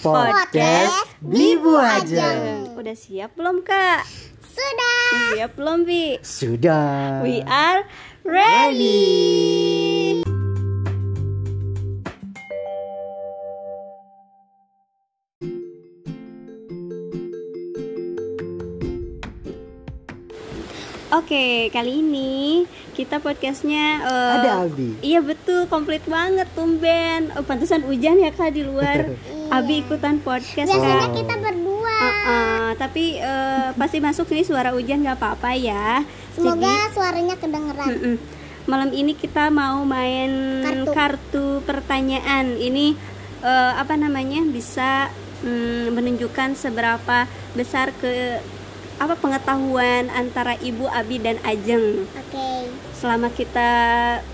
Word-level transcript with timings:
Podcast 0.00 1.12
Bibu 1.20 1.76
Ajeng. 1.76 2.72
Udah 2.72 2.96
siap 2.96 3.36
belum 3.36 3.60
kak? 3.60 4.08
Sudah. 4.40 5.36
Siap 5.36 5.52
belum 5.60 5.84
Bi? 5.84 6.16
Sudah. 6.24 7.20
We 7.20 7.44
are 7.44 7.84
ready. 8.24 10.24
Oke, 21.12 21.68
kali 21.68 22.00
ini 22.00 22.64
kita 22.96 23.20
podcastnya 23.20 24.00
eh, 24.00 24.36
Ada 24.40 24.64
Abi. 24.64 24.96
Iya 25.04 25.20
betul, 25.20 25.68
komplit 25.68 26.08
banget 26.08 26.48
tumben. 26.56 27.36
Oh, 27.36 27.44
pantesan 27.44 27.84
hujan 27.84 28.16
ya 28.16 28.32
kak 28.32 28.56
di 28.56 28.64
luar. 28.64 29.04
Abi 29.50 29.82
ikutan 29.82 30.22
podcast 30.22 30.70
Biasanya 30.70 31.10
kak. 31.10 31.16
kita 31.18 31.34
berdua. 31.42 31.98
Uh, 31.98 32.06
uh, 32.06 32.68
tapi 32.78 33.18
eh, 33.18 33.68
pasti 33.74 33.98
masuk 33.98 34.30
nih 34.30 34.46
suara 34.46 34.70
hujan 34.70 35.02
nggak 35.02 35.18
apa-apa 35.18 35.50
ya. 35.58 36.06
Semoga 36.30 36.70
suaranya 36.94 37.34
kedengeran. 37.34 37.90
Mm-mm. 37.90 38.16
Malam 38.70 38.94
ini 38.94 39.18
kita 39.18 39.50
mau 39.50 39.82
main 39.82 40.62
Kartu. 40.62 40.90
kartu, 40.94 41.46
pertanyaan. 41.66 42.54
Ini 42.54 42.94
eh, 43.42 43.72
apa 43.74 43.98
namanya 43.98 44.46
bisa 44.46 45.10
mm, 45.42 45.90
menunjukkan 45.98 46.54
seberapa 46.54 47.26
besar 47.58 47.90
ke 47.98 48.38
apa 49.00 49.16
pengetahuan 49.16 50.12
antara 50.12 50.54
Ibu 50.60 50.86
Abi 50.86 51.18
dan 51.18 51.42
Ajeng. 51.42 52.06
Oke. 52.06 52.48
Selama 52.94 53.32
kita 53.34 53.70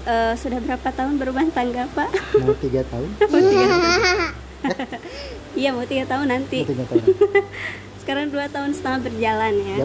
eh, 0.05 0.35
sudah 0.37 0.61
berapa 0.61 0.89
tahun 0.93 1.17
berumah 1.17 1.49
tangga, 1.57 1.89
Pak? 1.97 2.11
Mau 2.45 2.53
tiga 2.61 2.85
tahun? 2.85 3.09
Iya, 5.57 5.73
mau 5.73 5.89
tiga 5.89 6.05
tahun 6.05 6.29
nanti. 6.29 6.63
Mau 6.63 6.71
tiga 6.71 6.85
tahun. 6.87 7.05
Sekarang 8.05 8.27
dua 8.29 8.45
tahun 8.47 8.71
setengah 8.71 9.01
berjalan 9.03 9.55
ya. 9.57 9.79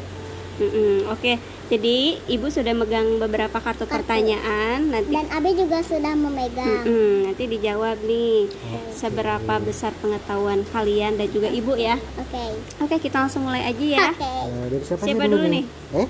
Mm-mm, 0.61 1.09
Oke, 1.09 1.39
jadi 1.71 1.97
ibu 2.27 2.45
sudah 2.45 2.75
megang 2.75 3.17
beberapa 3.17 3.57
kartu, 3.57 3.87
pertanyaan. 3.87 4.93
Nanti, 4.93 5.09
Dan 5.09 5.25
Abi 5.31 5.55
juga 5.55 5.81
sudah 5.81 6.13
memegang. 6.13 6.85
Mm-mm, 6.85 7.25
nanti 7.25 7.43
dijawab 7.47 7.97
nih 8.03 8.45
Oke. 8.45 8.79
seberapa 8.93 9.53
besar 9.57 9.95
pengetahuan 9.97 10.61
kalian 10.67 11.15
dan 11.15 11.27
juga 11.27 11.47
ibu 11.47 11.73
ya. 11.73 11.97
Oke. 12.19 12.43
Oke, 12.77 12.95
kita 12.99 13.25
langsung 13.25 13.41
mulai 13.41 13.63
aja 13.63 13.81
ya. 13.81 14.11
Oke. 14.11 14.21
Eh, 14.21 14.45
dari 14.67 14.83
siapa, 14.83 15.01
Siapa 15.01 15.25
dulu 15.25 15.45
nih? 15.47 15.63
Eh? 15.95 16.07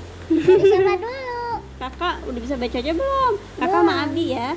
Siapa 0.59 0.93
dulu? 0.97 1.39
Kakak 1.77 2.15
udah 2.25 2.41
bisa 2.41 2.55
baca 2.57 2.77
aja 2.77 2.91
belum? 2.91 3.33
Kakak 3.55 3.61
Belum. 3.63 3.87
sama 3.87 3.93
Abi 4.03 4.25
ya. 4.27 4.49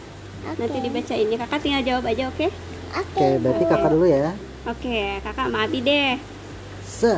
Oke. 0.45 0.59
Nanti 0.59 0.79
dibaca 0.81 1.15
ini. 1.15 1.35
Kakak 1.39 1.59
tinggal 1.61 1.83
jawab 1.85 2.05
aja, 2.05 2.25
oke? 2.27 2.47
Oke. 2.95 3.19
Oke, 3.19 3.29
berarti 3.43 3.65
kakak 3.67 3.91
dulu 3.91 4.07
ya. 4.07 4.31
Oke, 4.71 4.99
kakak 5.21 5.45
sama 5.51 5.59
Abi 5.67 5.79
deh. 5.83 6.15
Se. 6.87 7.15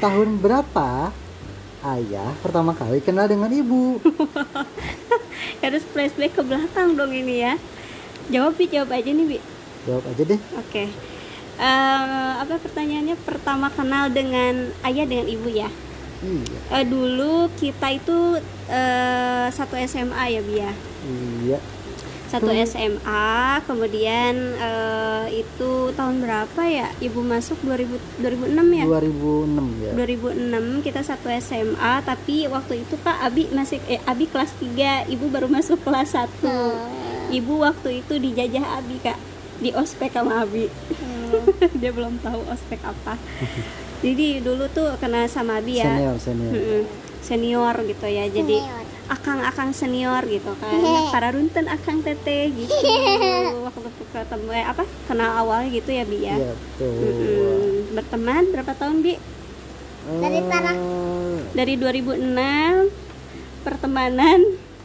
Tahun 0.00 0.28
berapa 0.40 1.12
ayah 1.80 2.32
pertama 2.40 2.72
kali 2.74 2.98
kenal 3.04 3.28
dengan 3.30 3.52
ibu? 3.52 4.00
Harus 5.62 5.84
flashback 5.92 6.34
ke 6.34 6.42
belakang 6.42 6.96
dong 6.98 7.12
ini 7.14 7.46
ya. 7.46 7.54
Jawab 8.32 8.58
Bi, 8.58 8.66
jawab 8.66 8.90
aja 8.96 9.10
nih 9.12 9.26
Bi. 9.36 9.38
Jawab 9.86 10.04
aja 10.08 10.22
deh. 10.24 10.40
Oke. 10.56 10.84
Eh, 11.60 12.32
apa 12.40 12.56
pertanyaannya? 12.56 13.16
Pertama 13.22 13.68
kenal 13.68 14.08
dengan 14.08 14.72
ayah 14.88 15.04
dengan 15.04 15.28
ibu 15.28 15.48
ya. 15.52 15.68
Iya. 16.20 16.58
Eh, 16.80 16.84
dulu 16.88 17.48
kita 17.60 17.92
itu 17.92 18.40
eh, 18.68 19.46
satu 19.52 19.76
SMA 19.84 20.24
ya 20.32 20.40
Bi 20.40 20.54
ya. 20.58 20.72
Iya. 21.44 21.60
Satu 22.30 22.54
SMA, 22.54 23.58
kemudian 23.66 24.34
eh, 24.54 25.42
itu 25.42 25.90
tahun 25.98 26.22
berapa 26.22 26.62
ya? 26.62 26.86
Ibu 27.02 27.26
masuk 27.26 27.58
2000 27.66 28.22
2006 28.22 28.78
ya? 28.78 28.84
2006 28.86 29.82
ya. 29.82 29.92
2006 29.98 30.86
kita 30.86 31.02
satu 31.02 31.26
SMA, 31.42 31.92
tapi 32.06 32.46
waktu 32.46 32.86
itu 32.86 32.94
Kak 33.02 33.18
Abi 33.26 33.50
masih 33.50 33.82
eh, 33.90 33.98
Abi 34.06 34.30
kelas 34.30 34.54
3, 34.62 35.10
Ibu 35.10 35.26
baru 35.26 35.50
masuk 35.50 35.82
kelas 35.82 36.14
1. 36.14 37.34
Ibu 37.34 37.66
waktu 37.66 38.06
itu 38.06 38.14
dijajah 38.14 38.78
Abi 38.78 39.02
Kak 39.02 39.18
di 39.58 39.74
ospek 39.74 40.14
sama 40.14 40.46
Abi. 40.46 40.70
Dia 41.82 41.90
belum 41.90 42.22
tahu 42.22 42.46
ospek 42.46 42.78
apa. 42.86 43.18
Jadi 44.06 44.40
dulu 44.40 44.70
tuh 44.70 44.94
kena 45.02 45.26
sama 45.26 45.58
Abi 45.58 45.82
ya. 45.82 45.98
Senior, 45.98 46.16
senior. 46.16 46.52
Mm-mm. 46.54 46.82
Senior 47.20 47.74
gitu 47.84 48.06
ya. 48.06 48.24
Jadi 48.30 48.56
Senior. 48.62 48.79
Akang-akang 49.10 49.74
senior 49.74 50.22
gitu 50.30 50.54
kan. 50.62 50.78
Para 51.10 51.34
runten 51.34 51.66
akang 51.66 52.00
teteh 52.00 52.54
gitu. 52.54 52.72
Waktu 53.66 53.90
ketemu 54.14 54.50
eh, 54.54 54.64
apa? 54.64 54.86
Kenal 55.10 55.34
awal 55.42 55.66
gitu 55.68 55.90
ya 55.90 56.06
Bi 56.06 56.22
ya. 56.22 56.38
Iya, 56.38 56.52
betul. 56.54 56.94
Mm-mm. 56.94 57.94
Berteman 57.98 58.42
berapa 58.54 58.72
tahun 58.78 59.02
Bi? 59.02 59.14
Dari 60.10 60.40
Tara. 60.46 60.72
Eh, 60.72 61.10
dari 61.50 61.74
2006 61.74 62.30
pertemanan 63.66 64.40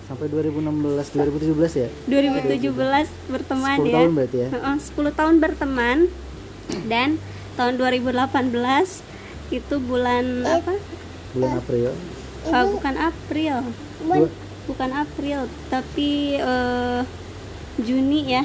sampai 0.06 0.30
2016 0.30 1.18
2017 1.18 1.82
ya 1.82 1.90
2017 2.06 3.32
berteman 3.34 3.78
10 3.82 3.90
ya 3.90 3.94
tahun 3.98 4.12
berarti 4.14 4.38
ya 4.38 4.48
Heeh, 4.54 4.76
10 4.78 5.18
tahun 5.18 5.36
berteman 5.42 5.98
dan 6.86 7.10
tahun 7.58 7.74
2018 7.82 9.02
itu 9.54 9.76
bulan 9.82 10.26
apa 10.46 10.74
bulan 11.34 11.52
April 11.58 11.94
Eh, 12.46 12.66
bukan 12.70 12.96
April 12.96 13.56
bukan 14.66 14.90
April 14.94 15.50
tapi 15.70 16.38
eh, 16.38 17.02
Juni 17.82 18.22
ya 18.30 18.44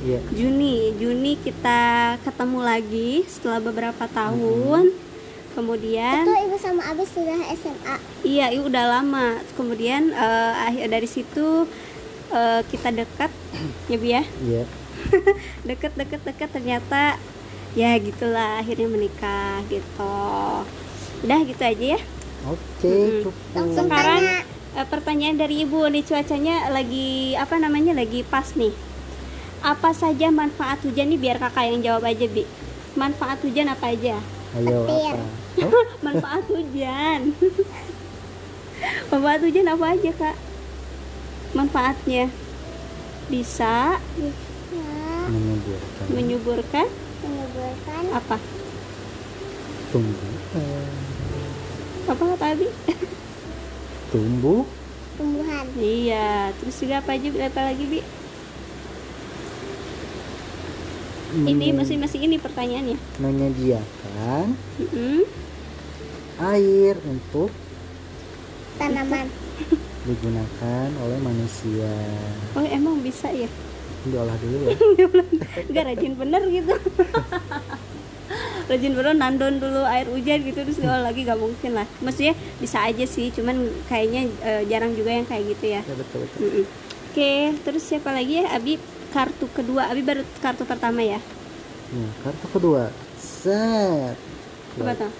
iya 0.00 0.20
Juni 0.32 0.96
Juni 0.96 1.36
kita 1.36 2.16
ketemu 2.24 2.58
lagi 2.64 3.24
setelah 3.28 3.60
beberapa 3.60 4.08
tahun 4.08 4.92
kemudian 5.52 6.24
itu 6.24 6.34
ibu 6.48 6.56
sama 6.56 6.80
Abi 6.88 7.04
sudah 7.04 7.42
SMA. 7.58 7.96
Iya, 8.22 8.54
itu 8.54 8.70
udah 8.70 8.86
lama. 8.86 9.34
Kemudian 9.58 10.14
akhir 10.14 10.86
dari 10.94 11.08
situ 11.10 11.66
eh, 12.30 12.62
kita 12.70 12.94
dekat, 12.94 13.34
ya 13.90 13.96
bi 13.98 14.08
ya, 14.14 14.22
iya 14.46 14.62
deket 15.68 15.98
deket 15.98 16.22
deket 16.22 16.48
ternyata 16.54 17.18
ya 17.74 17.98
gitulah 17.98 18.62
akhirnya 18.62 18.86
menikah 18.86 19.58
gitu. 19.66 20.16
Udah 21.26 21.38
gitu 21.42 21.62
aja 21.66 21.98
ya. 21.98 22.00
Oke 22.42 22.94
cukup 23.20 23.34
Langsung 23.52 23.86
Sekarang 23.86 24.22
tanya. 24.22 24.38
eh, 24.72 24.86
pertanyaan 24.86 25.36
dari 25.36 25.54
ibu 25.60 25.80
nih 25.84 26.02
cuacanya 26.02 26.70
lagi 26.70 27.08
apa 27.34 27.56
namanya 27.56 27.92
lagi 27.92 28.22
pas 28.22 28.54
nih. 28.54 28.72
Apa 29.60 29.92
saja 29.92 30.30
manfaat 30.30 30.80
hujan 30.80 31.08
nih 31.08 31.20
biar 31.20 31.36
kakak 31.36 31.68
yang 31.68 31.80
jawab 31.80 32.06
aja 32.06 32.24
bi. 32.24 32.48
Manfaat 32.92 33.40
hujan 33.40 33.68
apa 33.68 33.92
aja? 33.92 34.16
ayo 34.52 34.82
Petir. 34.82 35.14
apa 35.14 35.24
Oh, 35.60 35.86
Manfaat 36.06 36.44
hujan. 36.46 37.20
Manfaat 39.10 39.40
hujan 39.40 39.66
apa 39.66 39.86
aja 39.90 40.10
kak? 40.12 40.36
Manfaatnya 41.50 42.30
bisa 43.26 43.98
Nah, 44.70 45.26
menyuburkan 45.28 46.06
menyuburkan 46.08 46.86
menyuburkan 47.20 48.04
apa? 48.10 48.36
tumbuhan 49.90 50.86
Apa 52.10 52.24
Abi? 52.48 52.66
tumbuh 54.10 54.66
tumbuhan. 55.14 55.66
iya. 55.78 56.50
Terus 56.58 56.76
juga 56.76 56.98
apa 56.98 57.14
aja? 57.14 57.28
Apa 57.30 57.60
lagi 57.64 57.84
bi? 57.86 58.00
Ini 61.30 61.46
menye- 61.46 61.76
masih 61.76 61.94
masih 61.96 62.18
ini 62.20 62.36
pertanyaannya. 62.36 62.98
menyediakan 63.16 64.58
Mm-mm. 64.82 65.22
air 66.42 66.98
untuk 67.06 67.54
Tanaman. 68.74 69.30
digunakan 70.08 70.88
oleh 70.98 71.18
manusia 71.20 71.92
Oh 72.50 72.64
emang 72.64 72.98
bisa 72.98 73.30
ya? 73.30 73.46
diolah 74.00 74.32
dulu 74.34 74.56
ya 74.64 74.74
Enggak 75.68 75.84
rajin 75.86 76.12
bener 76.16 76.42
gitu. 76.50 76.74
rajin 78.70 78.94
bener 78.94 79.12
nandon 79.12 79.58
dulu 79.58 79.82
air 79.82 80.06
hujan 80.06 80.40
gitu 80.40 80.62
terus 80.62 80.78
diolah 80.78 81.02
lagi 81.02 81.26
gak 81.26 81.36
mungkin 81.36 81.74
lah. 81.74 81.86
Maksudnya 81.98 82.32
bisa 82.56 82.78
aja 82.80 83.02
sih, 83.02 83.34
cuman 83.34 83.58
kayaknya 83.84 84.30
eh, 84.40 84.62
jarang 84.64 84.94
juga 84.94 85.10
yang 85.10 85.26
kayak 85.26 85.44
gitu 85.52 85.74
ya. 85.74 85.82
ya 85.82 85.94
betul 85.98 86.22
betul 86.22 86.38
Mm-mm. 86.40 86.64
Oke, 87.10 87.34
terus 87.66 87.82
siapa 87.82 88.14
lagi 88.14 88.38
ya? 88.38 88.54
Abi 88.54 88.78
kartu 89.10 89.50
kedua, 89.50 89.90
Abi 89.90 90.06
baru 90.06 90.22
kartu 90.38 90.62
pertama 90.62 91.02
ya. 91.02 91.18
Nah, 91.90 92.10
kartu 92.22 92.46
kedua 92.48 92.94
set 93.18 94.14
Apa 94.78 94.94
tuh? 94.94 95.10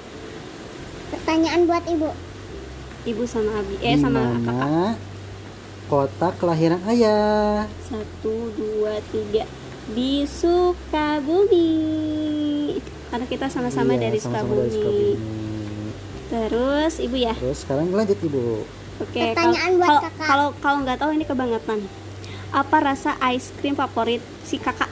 Pertanyaan 1.10 1.66
buat 1.66 1.82
ibu. 1.90 2.14
Ibu 3.02 3.26
sama 3.26 3.58
Abi, 3.58 3.74
eh 3.82 3.98
Di 3.98 4.02
sama 4.06 4.22
kakak. 4.38 4.94
kota 5.90 6.28
kelahiran 6.38 6.78
ayah 6.86 7.66
Satu, 7.82 8.54
dua, 8.54 9.02
tiga. 9.10 9.42
Di 9.90 10.22
Sukabumi. 10.22 11.74
Karena 13.10 13.26
kita 13.26 13.46
sama-sama 13.46 13.92
Iya, 13.92 14.00
dari 14.00 14.18
Sukabumi. 14.18 15.18
Terus 16.28 16.94
ibu 16.96 17.16
ya. 17.16 17.34
terus 17.34 17.58
sekarang 17.60 17.90
lanjut 17.90 18.18
ibu 18.20 18.62
Oke. 18.98 19.18
Pertanyaan 19.28 19.72
kalau- 19.72 19.76
buat 19.76 19.88
kalau 19.88 20.00
kakak. 20.00 20.26
kalau 20.28 20.48
kalau 20.56 20.78
nggak 20.80 20.98
tahu 20.98 21.10
ini 21.12 21.24
kebangetan. 21.24 21.80
apa 22.50 22.76
rasa 22.80 23.14
ice 23.28 23.54
cream 23.56 23.72
favorit 23.72 24.18
si 24.40 24.58
kakak 24.58 24.90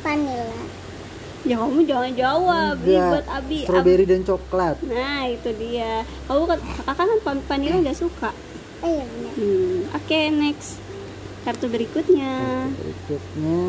Vanilla. 0.00 0.50
ya 1.42 1.56
kamu 1.56 1.78
jangan 1.84 2.10
jawab 2.12 2.74
Ih, 2.76 2.90
Enggak, 2.92 3.06
buat 3.08 3.26
abi 3.32 3.56
Ab- 3.56 3.64
strawberry 3.64 4.02
dan 4.04 4.22
coklat 4.22 4.74
nah 4.82 5.22
itu 5.24 5.46
dia 5.56 6.02
kamu 6.26 6.42
kan 6.44 6.58
kakak 6.82 7.06
kan 7.22 7.38
vanilla 7.40 7.76
nggak 7.80 7.94
suka 7.96 8.30
Oh 8.76 8.88
iya 8.88 9.04
benar. 9.04 9.32
hmm. 9.32 9.78
oke 9.94 10.18
next 10.36 10.82
kartu 11.40 11.66
berikutnya 11.66 12.34
berikutnya 12.74 13.62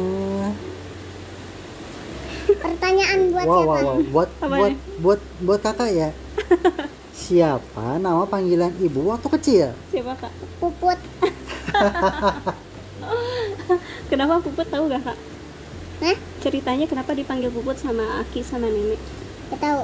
Pertanyaan 2.56 3.20
buat 3.36 3.46
wow 3.46 3.60
siapa? 3.60 3.68
wow 3.68 3.84
wow 3.84 3.98
buat 4.08 4.30
Apa 4.40 4.56
buat 4.56 4.74
buat 5.04 5.20
buat 5.44 5.60
kakak 5.60 5.90
ya 5.92 6.10
siapa 7.28 8.00
nama 8.00 8.24
panggilan 8.24 8.72
ibu 8.80 9.12
waktu 9.12 9.28
kecil 9.36 9.68
siapa 9.92 10.16
kak 10.16 10.32
Puput. 10.58 10.98
kenapa 14.10 14.40
puput 14.40 14.68
tahu 14.72 14.88
gak 14.88 15.04
kak 15.04 15.18
Hah? 15.98 16.18
ceritanya 16.40 16.86
kenapa 16.88 17.12
dipanggil 17.12 17.52
puput 17.52 17.76
sama 17.76 18.24
aki 18.24 18.40
sama 18.46 18.72
nenek 18.72 19.02
Gak 19.48 19.64
tahu. 19.64 19.80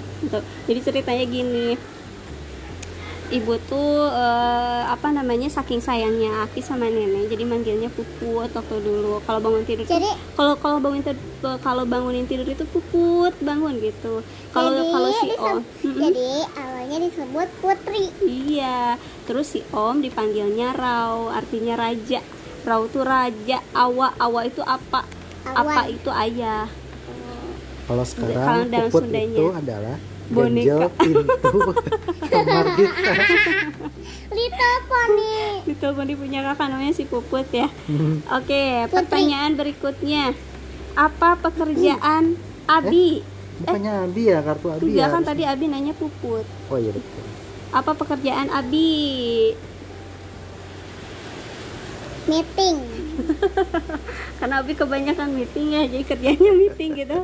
Jadi 0.67 0.79
ceritanya 0.83 1.23
gini. 1.23 1.79
Ibu 3.33 3.53
tuh 3.65 4.05
eh, 4.05 4.83
apa 4.85 5.09
namanya 5.09 5.49
saking 5.49 5.81
sayangnya 5.81 6.45
Aki 6.45 6.61
sama 6.61 6.85
nenek 6.85 7.27
jadi 7.27 7.43
manggilnya 7.43 7.89
puput 7.89 8.45
waktu 8.47 8.75
dulu. 8.77 9.17
Kalau 9.21 9.39
bangun 9.39 9.63
tidur 9.63 9.83
Jadi 9.83 10.05
kalau 10.33 10.53
kalau 10.55 10.77
bangun 10.77 11.01
tidur 11.01 11.17
kalau 11.59 11.83
bangunin 11.83 12.23
tidur 12.23 12.45
itu 12.45 12.61
puput 12.69 13.33
bangun 13.39 13.73
gitu. 13.77 14.21
Kalau 14.49 14.69
kalau 14.85 15.09
si 15.11 15.29
om 15.35 15.57
jadi 15.81 16.29
awalnya 16.53 16.97
disebut 17.01 17.49
Putri. 17.57 18.13
iya 18.21 18.95
terus 19.23 19.49
si 19.49 19.65
om 19.73 19.97
dipanggilnya 19.97 20.71
rau 20.71 21.27
artinya 21.27 21.73
raja. 21.73 22.21
Rau 22.63 22.85
tuh 22.85 23.01
raja 23.01 23.59
awa 23.73 24.13
awa 24.15 24.45
itu 24.45 24.61
apa? 24.61 25.03
Apa 25.43 25.59
Awan. 25.83 25.91
itu 25.91 26.09
ayah? 26.13 26.69
Kalau 27.83 27.99
Kalau 27.99 28.03
sekarang 28.05 28.69
dalam 28.69 28.87
puput 28.87 29.03
Sundanya. 29.03 29.35
itu 29.35 29.45
adalah 29.51 29.97
Boneka. 30.29 30.87
pintu 30.93 31.51
kamar 32.31 32.65
kita 32.73 33.11
Little 34.33 34.77
Pony. 34.83 35.35
Itu 35.67 35.87
Bondi 35.91 36.13
punya 36.13 36.41
kakak 36.43 36.67
namanya 36.67 36.91
si 36.91 37.05
Puput 37.05 37.45
ya. 37.49 37.69
Hmm. 37.85 38.23
Oke, 38.33 38.85
Putri. 38.85 38.93
pertanyaan 38.93 39.53
berikutnya. 39.53 40.33
Apa 40.93 41.37
pekerjaan 41.39 42.37
Abi? 42.63 43.21
bukannya 43.53 43.93
Abi 44.03 44.23
ya 44.25 44.41
kartu 44.41 44.67
Abi 44.67 44.97
ya 44.97 45.07
kan 45.07 45.21
tadi 45.21 45.45
Abi 45.45 45.65
nanya 45.67 45.93
Puput. 45.93 46.41
oh 46.67 46.77
iya 46.77 46.89
betul 46.89 47.23
Apa 47.69 47.91
pekerjaan 47.93 48.49
Abi? 48.49 49.53
Meeting. 52.23 52.77
Karena 54.39 54.55
Abi 54.57 54.73
kebanyakan 54.73 55.29
meeting 55.31 55.67
ya, 55.71 55.81
jadi 55.83 56.03
kerjanya 56.03 56.51
meeting 56.51 56.91
gitu. 56.95 57.19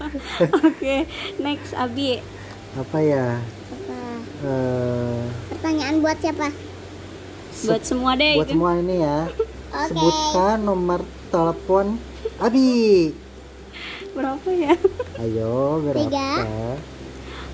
Oke, 0.62 0.96
next 1.38 1.72
Abi. 1.72 2.20
apa 2.72 2.98
ya 2.98 3.36
Apa? 3.68 3.98
Eh, 4.42 5.20
Pertanyaan 5.50 6.00
buat 6.00 6.16
siapa? 6.16 6.48
Buat 7.62 7.82
semua 7.82 8.12
deh 8.14 8.32
buat 8.34 8.48
itu. 8.48 8.54
semua 8.54 8.72
ini 8.74 8.96
ya 8.98 9.28
Oke. 9.76 9.86
sebutkan 9.86 10.56
nomor 10.58 11.00
telepon 11.28 12.00
Abi 12.38 13.12
Berapa 14.12 14.48
ya? 14.50 14.72
ayo 15.18 15.52
berapa 15.82 16.00
Tiga. 16.02 16.30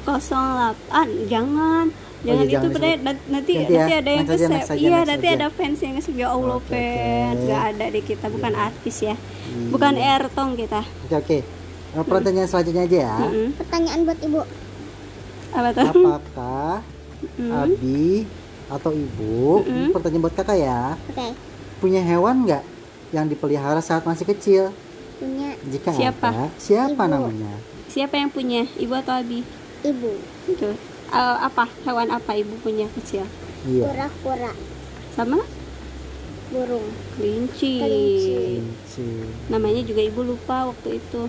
08. 0.07 1.27
Jangan. 1.27 1.87
Jangan 2.19 2.35
iya, 2.41 2.50
itu 2.50 2.67
disebut. 2.69 2.81
nanti 2.81 3.23
nanti, 3.29 3.53
Nanti 3.55 3.73
ya, 3.73 3.85
ada 3.94 4.11
yang 4.11 4.26
aja, 4.26 4.35
Iya, 4.35 4.49
next 4.50 4.70
nanti 5.06 5.26
aja. 5.29 5.37
ada 5.37 5.47
fans 5.49 5.79
yang 5.79 5.93
nge-save 5.94 6.19
ya 6.19 6.29
Allah 6.29 6.56
Oke, 6.56 6.67
fans. 6.69 7.37
oke. 7.37 7.47
Gak 7.47 7.62
ada 7.69 7.87
di 7.88 8.00
kita, 8.03 8.26
bukan 8.29 8.53
artis 8.55 8.97
ya. 9.00 9.15
Iya. 9.15 9.69
Bukan 9.70 9.93
Airtong 9.94 10.50
kita. 10.55 10.81
oke 10.82 11.15
oke 11.17 11.38
Eh, 11.88 12.05
pertanyaan 12.05 12.44
selanjutnya 12.44 12.85
aja 12.85 12.99
ya 13.03 13.15
Mm-mm. 13.19 13.49
Pertanyaan 13.55 14.00
buat 14.05 14.19
ibu. 14.20 14.41
Apa 15.50 15.69
tuh? 15.73 15.88
apakah 16.05 16.76
Mm. 17.35 17.50
Abi 17.50 18.29
atau 18.69 18.93
ibu 18.93 19.64
ini 19.64 19.91
pertanyaan 19.91 20.23
buat 20.23 20.37
kakak 20.37 20.55
ya 20.56 20.94
Oke. 21.09 21.35
punya 21.79 21.99
hewan 21.99 22.44
nggak 22.44 22.62
yang 23.11 23.26
dipelihara 23.26 23.81
saat 23.81 24.05
masih 24.05 24.23
kecil 24.25 24.71
Punya 25.17 25.50
jika 25.64 25.91
Siapa? 25.91 26.29
ada 26.29 26.47
siapa 26.55 26.94
Ibu. 27.00 27.11
namanya 27.11 27.59
Siapa 27.88 28.14
yang 28.14 28.29
punya? 28.29 28.69
Ibu 28.73 28.94
atau 28.94 29.17
Abi? 29.17 29.43
ibu. 29.81 30.12
Itu. 30.47 30.79
Eh, 31.09 31.37
apa? 31.41 31.65
Hewan 31.83 32.09
apa 32.11 32.33
ibu 32.35 32.53
punya 32.59 32.85
kecil? 32.93 33.25
iya 33.65 33.85
Kura-kura. 33.85 34.53
Sama 35.11 35.41
Burung. 36.49 36.85
kelinci. 37.17 37.77
Namanya 39.49 39.83
juga 39.83 40.01
ibu 40.01 40.21
lupa 40.23 40.65
waktu 40.67 40.97
itu. 40.97 41.29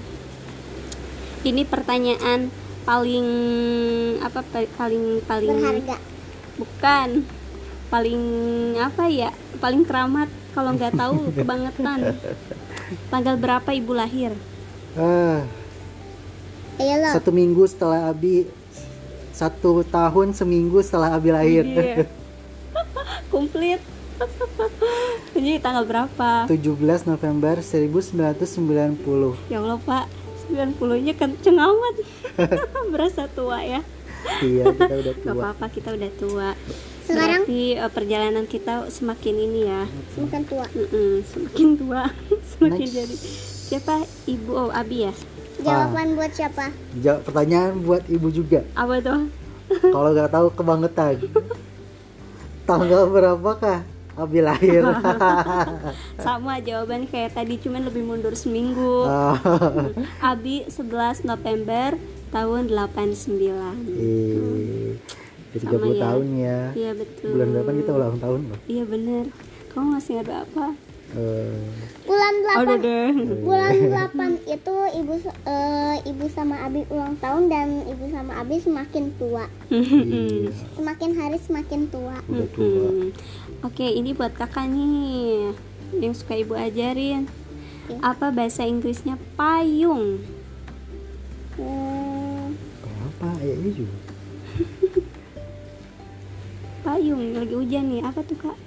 Ini 1.42 1.64
pertanyaan 1.64 2.52
paling 2.84 3.28
apa 4.20 4.40
pa- 4.42 4.72
paling 4.74 5.22
paling 5.24 5.52
Berharga. 5.54 5.98
bukan 6.56 7.10
paling 7.86 8.24
apa 8.76 9.06
ya 9.06 9.30
paling 9.58 9.84
keramat 9.84 10.26
kalau 10.52 10.74
nggak 10.74 10.94
tahu 10.94 11.28
kebangetan 11.38 12.18
tanggal 13.08 13.36
berapa 13.36 13.70
ibu 13.70 13.94
lahir 13.94 14.34
Ah, 14.98 15.46
satu 17.12 17.30
minggu 17.30 17.62
setelah 17.64 18.10
Abi 18.10 18.50
satu 19.40 19.88
tahun 19.88 20.36
seminggu 20.36 20.84
setelah 20.84 21.16
Abi 21.16 21.32
lahir 21.32 21.64
Iya. 21.64 22.04
komplit. 23.32 23.80
Jadi 25.32 25.64
tanggal 25.64 25.88
berapa? 25.88 26.44
17 26.44 26.76
November 27.08 27.64
1990 27.64 29.48
ya 29.48 29.58
Allah 29.58 29.80
pak. 29.80 30.06
90 30.52 30.76
nya 31.00 31.14
kenceng 31.14 31.56
amat. 31.56 31.96
Berasa 32.94 33.32
tua 33.32 33.64
ya. 33.64 33.80
Iya 34.42 34.76
kita 34.76 34.92
udah 34.92 35.14
Gak 35.14 35.24
tua. 35.24 35.32
apa-apa 35.40 35.66
kita 35.72 35.90
udah 35.96 36.12
tua. 36.20 36.50
Sekarang? 37.08 37.48
Berarti 37.48 37.62
eh, 37.74 37.90
perjalanan 37.90 38.44
kita 38.44 38.92
semakin 38.92 39.36
ini 39.40 39.62
ya. 39.64 39.88
Semakin 40.12 40.42
tua. 40.44 40.66
Mm-mm, 40.68 41.12
Semakin 41.24 41.70
tua. 41.78 42.04
Semakin 42.52 42.76
Next. 42.84 42.94
jadi. 42.94 43.16
Siapa? 43.70 43.96
Ibu 44.26 44.52
oh 44.52 44.70
Abi 44.70 45.08
ya 45.08 45.14
Jawaban 45.60 46.16
buat 46.16 46.32
siapa? 46.32 46.72
Jawab 47.04 47.22
pertanyaan 47.28 47.84
buat 47.84 48.04
ibu 48.08 48.28
juga. 48.32 48.64
Apa 48.76 49.04
tuh 49.04 49.28
kalau 49.70 50.10
nggak 50.14 50.32
tahu 50.34 50.48
kebangetan. 50.54 51.16
Tanggal 52.70 53.10
berapakah? 53.10 53.82
Abi 54.20 54.44
lahir 54.44 54.84
Sama 56.28 56.60
jawaban 56.60 57.08
kayak 57.08 57.40
tadi 57.40 57.56
Cuman 57.56 57.88
lebih 57.88 58.04
mundur 58.04 58.36
seminggu. 58.36 59.08
Ah, 59.08 59.40
Abi 60.36 60.68
11 60.68 61.24
November 61.24 61.96
tahun 62.28 62.68
89 62.68 63.40
eh, 63.96 65.00
udah 65.56 65.62
30 65.64 65.72
Sama 65.72 65.88
ya. 65.88 66.02
tahun 66.04 66.28
ya. 66.36 66.60
Iya 66.76 66.92
betul. 67.00 67.32
Bulan 67.32 67.50
depan 67.56 67.74
kita 67.80 67.92
ulang 67.96 68.18
tahun 68.20 68.40
loh. 68.52 68.60
Iya 68.68 68.84
bener. 68.86 69.26
Kamu 69.72 69.88
masih 69.96 70.20
ada 70.20 70.44
apa? 70.44 70.76
Eh, 71.10 71.66
Bulan 72.06 72.34
Oh 72.54 72.66
8 72.70 72.86
deh 72.86 73.10
Bulan 73.42 73.74
8 74.14 74.46
itu 74.46 74.76
ibu 74.94 75.14
eh, 75.46 75.98
ibu 76.06 76.26
sama 76.30 76.62
Abi 76.62 76.86
ulang 76.90 77.18
tahun 77.18 77.50
dan 77.50 77.68
ibu 77.86 78.06
sama 78.14 78.38
Abi 78.38 78.62
semakin 78.62 79.10
tua. 79.18 79.50
iya, 79.74 80.54
Semakin 80.78 81.10
hari 81.18 81.38
semakin 81.42 81.90
tua. 81.90 82.18
udah 82.26 82.48
tua 82.54 82.90
Hmm. 82.90 83.10
Oke, 83.66 83.86
ini 83.86 84.14
buat 84.14 84.34
kakak 84.38 84.70
nih 84.70 85.52
yang 85.98 86.14
suka 86.14 86.38
ibu 86.38 86.54
ajarin. 86.54 87.26
Iya. 87.90 87.98
Apa 88.06 88.30
bahasa 88.30 88.64
Inggrisnya 88.64 89.18
payung? 89.34 90.22
Hmm, 91.58 92.54
apa 92.86 93.28
ayahnya 93.42 93.72
juga 93.74 93.98
Payung 96.86 97.36
lagi 97.36 97.54
hujan 97.58 97.84
nih. 97.90 98.02
Apa 98.06 98.22
tuh 98.24 98.38
kak? 98.40 98.58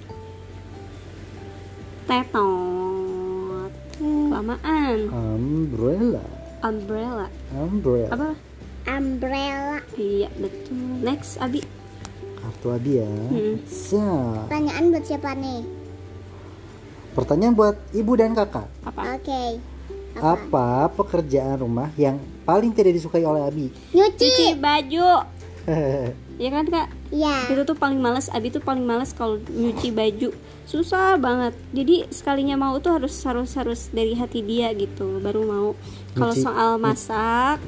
Tetot. 2.13 3.73
hmm, 3.97 4.29
Kelamaan. 4.29 4.97
umbrella 5.09 6.21
Umbrella. 6.61 7.25
umbrella 7.51 8.09
Apa? 8.13 8.29
umbrella. 8.85 9.77
Iya 9.97 10.29
betul. 10.37 10.77
Next, 11.01 11.41
Abi. 11.41 11.65
kartu 12.37 12.67
Abi 12.69 12.91
ya 12.95 13.09
Hmm. 13.09 13.57
siap 13.65 14.45
Pertanyaan 14.45 14.93
buat 14.93 15.03
siapa 15.03 15.33
nih? 15.33 15.61
pertanyaan 17.13 17.53
buat 17.53 17.81
ibu 17.89 18.13
dan 18.13 18.33
kakak 18.33 18.69
Apa? 18.83 19.17
Oke. 19.17 19.43
apa 20.13 20.65
pekerjaan 20.93 21.57
rumah 21.57 21.89
yang 21.95 22.15
paling 22.43 22.69
tidak 22.69 22.93
disukai 22.93 23.21
oleh 23.23 23.41
Abi 23.41 23.73
Nyuci. 23.89 24.21
Cuci 24.21 24.47
baju. 24.55 25.25
Iya 26.33 26.49
kan 26.49 26.65
kak? 26.65 26.87
Ya. 27.09 27.45
Itu 27.45 27.61
tuh 27.63 27.77
paling 27.77 27.97
males. 27.97 28.25
Abi 28.27 28.49
tuh 28.49 28.57
paling 28.57 28.81
males 28.81 29.13
kalau 29.13 29.37
nyuci 29.45 29.93
baju. 29.93 30.33
Susah 30.65 31.15
banget. 31.15 31.53
Jadi 31.69 32.09
sekalinya 32.09 32.57
mau 32.57 32.73
tuh 32.77 32.97
harus 32.97 33.13
harus 33.21 33.53
harus 33.53 33.81
dari 33.89 34.11
hati 34.13 34.41
dia 34.41 34.73
gitu. 34.73 35.21
Baru 35.21 35.45
mau. 35.45 35.69
Kalau 36.11 36.33
Nyuci- 36.33 36.41
soal 36.41 36.69
masak, 36.77 37.61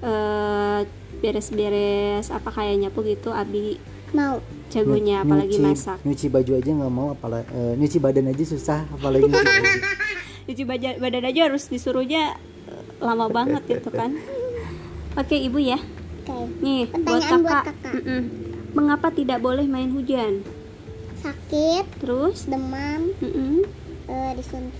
eh, 0.00 0.80
beres-beres 1.18 2.28
apa 2.28 2.48
kayak 2.48 2.78
nyapu 2.80 3.02
gitu, 3.02 3.30
Abi 3.30 3.78
Mau. 4.08 4.38
jagonya 4.68 5.22
apalagi 5.22 5.56
nyuci- 5.56 5.64
masak 5.64 5.98
Nyuci 6.02 6.26
baju 6.28 6.52
aja 6.54 6.70
nggak 6.70 6.92
mau, 6.92 7.08
apalagi 7.10 7.48
nyuci 7.74 7.98
badan 7.98 8.28
aja 8.28 8.44
susah, 8.46 8.80
apalagi 8.88 9.26
nyuci 9.26 9.34
baju. 10.62 10.64
baja- 10.70 10.98
badan 10.98 11.24
aja 11.24 11.40
harus 11.44 11.66
disuruhnya 11.66 12.38
eh, 12.66 12.84
lama 12.98 13.26
banget 13.28 13.62
gitu 13.68 13.90
kan 13.90 14.14
oke 15.20 15.34
ibu 15.34 15.58
ya 15.58 15.76
Oke. 16.28 16.60
nih 16.60 16.82
buat 16.84 16.92
Pertanyaan 16.94 17.40
buat 17.40 17.52
kakak, 17.56 17.64
kakak. 17.74 17.92
Mm-mm. 17.96 18.22
mengapa 18.70 19.08
tidak 19.10 19.38
boleh 19.38 19.64
main 19.64 19.88
hujan 19.88 20.44
Sakit, 21.18 21.82
terus 21.98 22.46
demam, 22.46 23.10
mm-mm, 23.18 23.66
eh, 24.06 24.30
disuntik. 24.32 24.78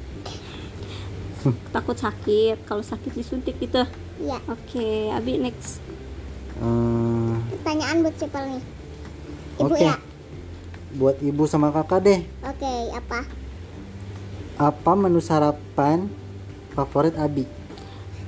takut 1.75 1.95
sakit 1.95 2.62
kalau 2.62 2.81
sakit 2.81 3.12
disuntik 3.12 3.57
gitu 3.57 3.83
Ya. 4.19 4.38
oke 4.45 4.88
abi 5.11 5.38
next 5.38 5.78
Eh, 6.55 7.35
Pertanyaan 7.52 8.02
buat 8.02 8.14
siapa 8.14 8.43
nih? 8.43 8.62
Ibu 9.57 9.67
Oke. 9.69 9.78
ya. 9.81 9.95
buat 10.90 11.17
ibu 11.19 11.43
sama 11.45 11.71
kakak 11.71 12.00
deh, 12.00 12.21
Oke, 12.40 12.75
apa? 12.90 13.23
apa 14.57 14.93
menu 14.93 15.19
sarapan 15.19 16.11
favorit 16.73 17.14
Abi? 17.14 17.47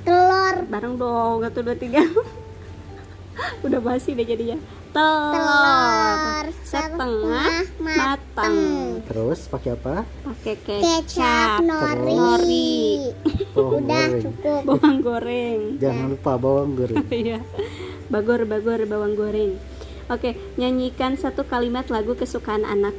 Telur. 0.00 0.62
bareng 0.64 0.94
dong 0.94 1.42
satu 1.42 1.58
dua 1.60 1.74
tiga 1.74 2.06
udah 3.66 3.80
basi 3.80 4.12
deh 4.12 4.25
jadinya 4.25 4.56
telur, 4.90 5.35
Telur 5.35 6.47
setengah 6.62 7.54
matang 7.78 8.56
Terus 9.06 9.47
pakai 9.47 9.70
apa? 9.73 10.02
pakai 10.25 10.54
Kecap 10.56 10.82
kecap 11.06 11.61
nori. 11.62 12.14
nori. 12.14 12.78
Bawang 13.54 13.82
Udah 13.82 14.06
goreng. 14.06 14.23
cukup. 14.23 14.61
bawang 14.64 14.99
goreng 15.00 15.61
Jangan 15.76 16.06
lupa 16.09 16.32
bawang 16.35 16.70
goreng. 16.75 17.04
Iya. 17.23 17.38
Bagor 18.06 18.42
bagor 18.44 18.80
bawang 18.85 19.14
goreng. 19.14 19.52
Oke, 20.09 20.35
nyanyikan 20.56 21.14
satu 21.14 21.42
kalimat 21.44 21.87
lagu 21.87 22.14
kesukaan 22.14 22.62
anak. 22.62 22.94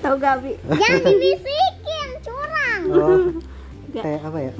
Tahu 0.00 0.14
gak, 0.16 0.40
Bi? 0.40 0.56
Jangan 0.66 1.00
dibisikin, 1.04 2.08
curang. 2.18 2.80
Oh, 2.90 3.20
kayak 3.92 4.24
apa 4.24 4.38
ya? 4.40 4.52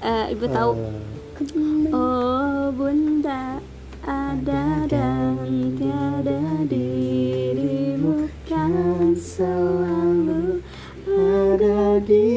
Eh, 0.00 0.24
Ibu 0.30 0.44
tahu. 0.46 0.70
Eh, 0.76 1.19
Oh, 1.40 2.68
Bunda, 2.76 3.56
ada 4.04 4.84
dan 4.84 5.72
tiada 5.72 6.36
dirimu 6.68 8.28
kan 8.44 9.16
selalu 9.16 10.60
ada 11.08 11.96
di 12.04 12.28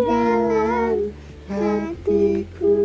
dalam 0.00 1.12
hatiku. 1.52 2.76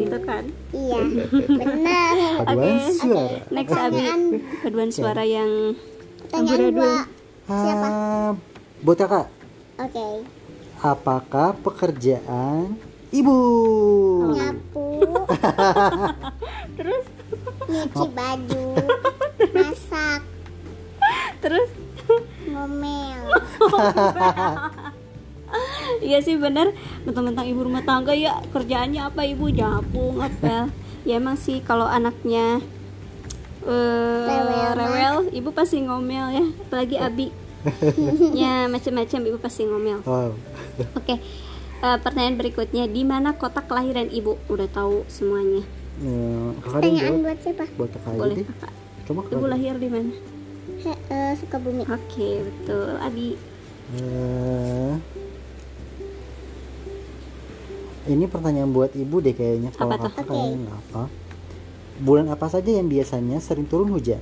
Itu 0.00 0.18
kan. 0.24 0.44
Iya, 0.72 1.00
benar. 1.60 2.14
Paduan 2.48 2.72
Oke. 2.72 2.96
suara. 2.96 3.40
Next, 3.52 3.76
Abi. 3.76 4.04
Paduan 4.64 4.88
suara 4.88 5.24
yang 5.28 5.76
pertanyaan 6.32 6.72
buat 6.72 7.04
siapa? 7.44 7.88
Ah, 7.92 8.30
buat 8.80 8.96
kakak, 8.96 9.26
Oke. 9.84 10.24
apakah 10.80 11.52
pekerjaan 11.60 12.80
ibu? 13.12 13.38
Nyapu, 14.32 14.88
terus? 16.80 17.04
Nyuci 17.68 18.06
baju, 18.16 18.64
masak, 19.56 20.20
terus? 21.44 21.70
Ngomel. 22.48 23.22
Iya 26.00 26.24
sih 26.24 26.40
bener. 26.40 26.72
Mentang-mentang 27.04 27.44
ibu 27.44 27.60
rumah 27.60 27.84
tangga 27.84 28.16
ya 28.16 28.40
Kerjaannya 28.56 29.12
apa 29.12 29.20
ibu? 29.28 29.52
Nyapu, 29.52 30.16
ngepel. 30.16 30.72
Ya 31.04 31.20
emang 31.20 31.36
sih 31.36 31.60
kalau 31.60 31.84
anaknya 31.84 32.64
eh 33.68 34.24
Rewel, 34.24 34.72
rewel 34.74 35.16
Ibu 35.28 35.52
pasti 35.52 35.84
ngomel 35.84 36.26
ya. 36.32 36.44
Apalagi 36.64 36.96
Abi 36.96 37.28
Ya 38.32 38.64
macam-macam 38.64 39.20
ibu 39.28 39.38
pasti 39.38 39.68
ngomel. 39.68 40.00
Oke 40.96 41.20
eh, 41.82 41.98
Pertanyaan 41.98 42.36
berikutnya 42.36 42.84
di 42.86 43.02
mana 43.02 43.34
kota 43.34 43.60
kelahiran 43.60 44.08
ibu? 44.08 44.38
Udah 44.46 44.68
tahu 44.68 45.02
semuanya 45.08 45.62
Eh, 45.98 46.48
deh 46.48 46.62
Pertanyaan 46.62 47.20
buat 47.20 47.38
siapa? 47.38 47.64
Buat 47.72 47.90
kakak 47.92 48.12
Boleh 48.16 48.36
deh. 48.36 48.46
kakak 48.48 48.72
Coba 49.02 49.20
Ibu 49.20 49.28
kakak. 49.34 49.50
lahir 49.50 49.74
di 49.76 49.88
mana? 49.88 50.12
He, 50.78 50.92
eh, 51.08 51.32
Sukabumi. 51.36 51.82
Oke 51.84 52.28
betul 52.40 52.96
Abi 52.96 53.28
Eh, 53.92 54.94
ini 58.04 58.24
pertanyaan 58.26 58.70
buat 58.70 58.90
ibu 58.92 59.20
deh 59.20 59.30
kayaknya 59.30 59.70
kalau 59.70 59.92
Apa 59.92 60.00
tuh? 60.00 60.10
kakak 60.12 60.24
kayaknya 60.28 60.56
nggak 60.64 60.78
apa. 60.82 61.02
Bulan 61.98 62.26
apa 62.26 62.46
saja 62.48 62.66
yang 62.68 62.88
biasanya 62.88 63.38
sering 63.38 63.62
turun 63.64 63.90
hujan? 63.90 64.18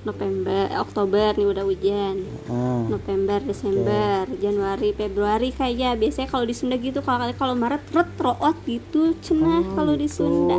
November, 0.00 0.64
eh, 0.72 0.80
Oktober 0.80 1.36
nih 1.36 1.44
udah 1.44 1.64
hujan 1.68 2.24
Ah, 2.48 2.88
November, 2.88 3.38
Desember, 3.44 4.24
Januari, 4.40 4.96
Februari 4.96 5.52
kayaknya 5.52 5.92
biasanya 5.92 6.28
kalau 6.32 6.44
di 6.48 6.54
Sunda 6.56 6.80
gitu 6.80 7.04
kalau 7.04 7.28
kalau 7.36 7.52
Maret 7.52 7.84
ret 7.92 8.10
root 8.16 8.56
gitu 8.64 9.12
cenah 9.20 9.60
oh, 9.60 9.72
kalau 9.76 9.92
di 9.94 10.08
gitu. 10.08 10.16
Sunda 10.24 10.56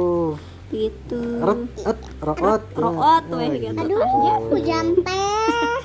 gitu. 0.71 1.21
Ret, 1.41 1.61
et, 1.83 1.99
root, 2.23 2.63
ya. 2.63 2.79
root, 2.79 3.25
weh, 3.33 3.49
gitu. 3.59 3.75
gitu. 3.75 3.81
Aduh, 3.81 4.01
hujan 4.55 4.85
teh. 5.03 5.79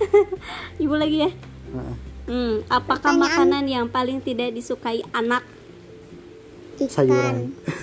Ibu 0.82 0.94
lagi 0.98 1.16
ya. 1.28 1.30
Hmm, 2.26 2.62
apakah 2.66 3.14
Pertanyaan- 3.14 3.22
makanan 3.22 3.64
yang 3.70 3.86
paling 3.86 4.18
tidak 4.18 4.50
disukai 4.50 5.04
anak? 5.12 5.46
Ikan. 6.80 6.88
sayuran. 6.90 7.36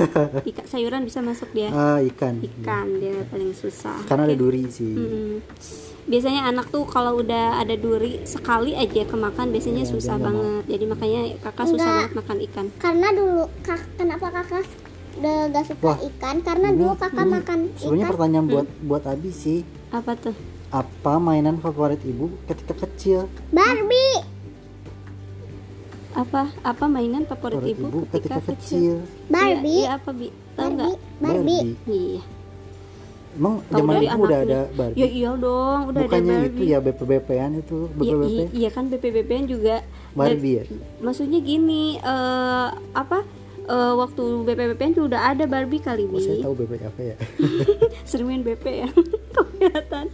Ikan 0.49 0.65
sayuran 0.65 1.01
bisa 1.03 1.19
masuk 1.19 1.49
dia. 1.51 1.69
Ah, 1.69 2.01
ikan. 2.03 2.39
Ikan 2.39 2.97
dia 2.97 3.21
paling 3.25 3.53
susah. 3.53 4.01
Karena 4.03 4.25
ada 4.25 4.33
Oke. 4.33 4.41
duri 4.41 4.63
sih. 4.67 4.89
Mm-mm. 4.89 5.39
Biasanya 6.03 6.47
anak 6.47 6.67
tuh 6.67 6.83
kalau 6.83 7.19
udah 7.19 7.59
ada 7.59 7.75
duri 7.75 8.23
sekali 8.23 8.71
aja 8.73 9.03
kemakan 9.03 9.51
biasanya 9.51 9.83
Iya, 9.83 9.91
susah 9.91 10.15
banget. 10.17 10.63
Jadi 10.65 10.83
makanya 10.85 11.21
kakak 11.41 11.67
susah 11.67 11.77
Enggak. 11.77 11.93
banget 11.93 12.11
makan 12.15 12.37
ikan. 12.41 12.65
Karena 12.77 13.07
dulu 13.11 13.43
kak, 13.61 13.81
kenapa 13.93 14.25
kakak 14.31 14.63
udah 15.17 15.37
gak 15.49 15.65
suka 15.67 15.83
Wah, 15.83 15.97
ikan? 16.07 16.35
Karena 16.39 16.67
Ini- 16.69 16.77
dulu 16.77 16.93
kakak 16.95 17.21
ini 17.21 17.33
makan 17.33 17.59
Sebenarnya 17.75 18.07
pertanyaan 18.07 18.45
Hmm. 18.45 18.53
buat 18.53 18.67
buat 18.81 19.03
Abi 19.05 19.29
sih. 19.29 19.59
Apa 19.89 20.11
tuh? 20.15 20.35
Apa 20.67 21.15
mainan 21.17 21.57
favorit 21.57 21.99
ibu 22.01 22.31
ketika 22.45 22.73
kecil? 22.77 23.27
Barbie. 23.49 24.36
Apa 26.17 26.49
apa 26.65 26.85
mainan 26.89 27.23
favorit 27.23 27.61
Favorit 27.61 27.77
ibu, 27.77 27.87
ibu 27.87 27.99
ketika 28.09 28.41
kecil. 28.43 29.05
Barbie. 29.29 29.69
Iya, 29.77 29.85
iya, 29.85 29.89
apa 29.93 30.09
bi? 30.09 30.27
Tahu 30.57 30.69
nggak? 30.73 30.93
Barbie. 31.21 31.61
Barbie. 31.61 31.61
Iya. 31.85 32.21
Emang 33.37 33.53
zaman 33.69 33.93
itu 34.01 34.17
udah 34.17 34.39
ada 34.41 34.61
Barbie. 34.73 34.97
Ya 34.97 35.07
iya 35.07 35.29
dong, 35.37 35.79
udah 35.93 36.01
Bukannya 36.01 36.33
ada 36.33 36.41
itu 36.43 36.57
Barbie. 36.57 36.73
ya 36.73 36.79
BP-BPan 36.81 37.51
itu, 37.55 37.77
Iya, 37.77 37.93
BP-BP. 37.93 38.25
iya, 38.33 38.45
iya 38.51 38.69
kan 38.73 38.83
BPBPN 38.89 39.43
juga. 39.45 39.75
Barbie 40.11 40.53
ya? 40.57 40.63
Maksudnya 40.97 41.39
gini, 41.39 41.83
eh 41.95 42.67
apa? 42.97 43.19
eh, 43.67 43.93
waktu 43.93 44.23
BPBPN 44.41 44.91
juga 44.95 45.05
udah 45.11 45.21
ada 45.27 45.43
Barbie 45.45 45.83
kali 45.83 46.07
Oh, 46.07 46.17
saya 46.17 46.39
bi. 46.39 46.41
tahu 46.41 46.53
BP 46.55 46.71
apa 46.81 47.01
ya? 47.03 47.15
Sering 48.09 48.25
main 48.25 48.41
BP 48.41 48.65
ya. 48.65 48.89
Kelihatan. 49.35 50.05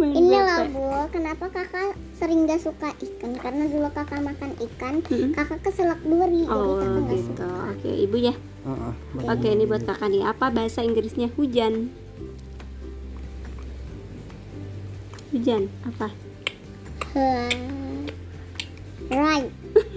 Main 0.00 0.16
Ini 0.16 0.32
loh 0.32 0.64
bu, 0.72 0.84
kenapa 1.12 1.52
kakak 1.52 1.92
sering 2.16 2.48
gak 2.48 2.64
suka 2.64 2.88
ikan? 2.96 3.36
Karena 3.36 3.68
dulu 3.68 3.84
kakak 3.92 4.24
makan 4.24 4.56
ikan, 4.56 5.04
Mm-mm. 5.04 5.36
kakak 5.36 5.60
keselak 5.60 6.00
duri, 6.00 6.48
jadi 6.48 6.56
Oh 6.56 6.80
kakak 6.80 7.00
gak 7.04 7.12
gitu. 7.12 7.26
suka. 7.28 7.48
Oke, 7.76 7.90
ibu 8.00 8.16
ya. 8.16 8.34
Heeh. 8.64 8.92
Oke, 9.28 9.48
ini 9.52 9.64
buat 9.68 9.84
kakak 9.84 10.08
nih. 10.08 10.24
Apa 10.24 10.48
bahasa 10.48 10.80
Inggrisnya 10.80 11.28
hujan? 11.36 11.92
Hujan 15.36 15.68
apa? 15.84 16.08
Right. 19.12 19.52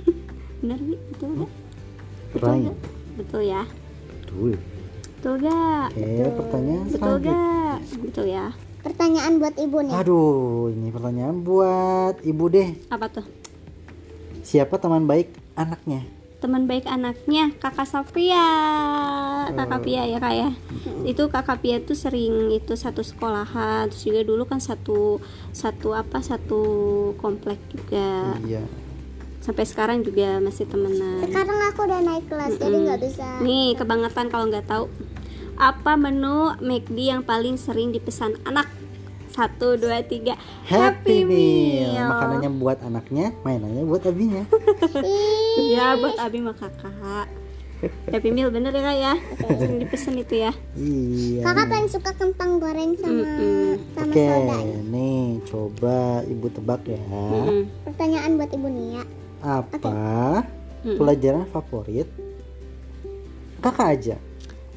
Benar 0.59 0.79
bi? 0.83 0.99
Betul 1.15 1.27
nggak? 1.31 1.51
Betul 2.35 2.43
Rain. 2.43 2.59
nggak? 2.59 2.77
Betul 3.23 3.41
ya. 3.47 3.63
Betul. 4.19 4.51
Betul 5.15 5.33
gak? 5.47 5.87
Oke, 5.95 6.27
pertanyaan 6.35 6.85
Betul 6.91 7.15
gak? 7.23 7.77
Betul 8.03 8.25
ya. 8.27 8.47
Pertanyaan 8.83 9.39
buat 9.39 9.55
ibu 9.55 9.79
nih. 9.79 9.95
Aduh, 9.95 10.67
ini 10.75 10.91
pertanyaan 10.91 11.39
buat 11.39 12.19
ibu 12.19 12.45
deh. 12.51 12.75
Apa 12.91 13.07
tuh? 13.07 13.23
Siapa 14.43 14.75
teman 14.75 15.07
baik 15.07 15.31
anaknya? 15.55 16.03
Teman 16.43 16.67
baik 16.67 16.83
anaknya 16.91 17.55
kakak 17.55 17.87
Safia, 17.87 18.43
kakak 19.55 19.79
Oh. 19.79 19.83
Pia 19.87 20.03
ya 20.03 20.19
kak 20.19 20.35
ya. 20.35 20.51
Itu 21.07 21.31
kakak 21.31 21.63
Pia 21.63 21.79
tuh 21.79 21.95
sering 21.95 22.51
itu 22.51 22.75
satu 22.75 22.99
sekolahan, 22.99 23.87
terus 23.87 24.03
juga 24.03 24.27
dulu 24.27 24.43
kan 24.43 24.59
satu 24.59 25.23
satu 25.55 25.95
apa 25.95 26.19
satu 26.19 26.59
komplek 27.23 27.63
juga. 27.71 28.35
Iya. 28.43 28.67
Sampai 29.39 29.63
sekarang 29.63 30.03
juga 30.03 30.43
masih 30.43 30.67
temenan. 30.67 31.23
Sekarang 31.23 31.59
aku 31.71 31.87
udah 31.87 32.03
naik 32.03 32.27
kelas, 32.27 32.59
jadi 32.59 32.75
nggak 32.75 32.99
bisa. 32.99 33.27
Nih 33.39 33.79
kebangetan 33.79 34.27
kalau 34.27 34.51
nggak 34.51 34.67
tahu. 34.67 34.91
Apa 35.55 35.93
menu 35.93 36.57
McD 36.59 36.97
yang 37.09 37.21
paling 37.21 37.55
sering 37.55 37.89
dipesan 37.89 38.35
anak? 38.43 38.67
Satu, 39.27 39.73
dua, 39.75 40.05
tiga. 40.05 40.37
Happy 40.63 41.25
Meal. 41.25 42.05
Makanannya 42.05 42.51
buat 42.53 42.77
anaknya, 42.79 43.33
mainannya 43.41 43.81
buat 43.81 44.05
abinya. 44.05 44.45
Ya 45.73 45.93
buat 45.95 46.17
Abi 46.17 46.37
sama 46.39 46.53
kakak. 46.53 47.27
Happy 48.09 48.29
Meal 48.29 48.47
bener 48.47 48.71
ya 48.71 48.81
kak 48.81 48.95
ya 48.95 49.13
sering 49.53 49.75
dipesen 49.77 50.15
itu 50.15 50.39
ya 50.39 50.55
Iya. 50.73 51.43
Kakak 51.43 51.65
paling 51.67 51.89
suka 51.91 52.11
kentang 52.15 52.57
goreng 52.57 52.95
sama 52.95 53.27
sama 53.91 54.07
Oke, 54.07 54.23
soda. 54.23 54.57
nih 54.87 55.21
coba 55.43 55.97
ibu 56.23 56.47
tebak 56.47 56.81
ya. 56.87 57.01
Mm-mm. 57.03 57.67
Pertanyaan 57.83 58.39
buat 58.39 58.49
Ibu 58.49 58.67
Nia. 58.67 59.03
Apa 59.41 59.75
Mm-mm. 60.81 60.95
pelajaran 60.95 61.43
favorit 61.45 62.07
kakak 63.59 63.87
aja? 63.91 64.15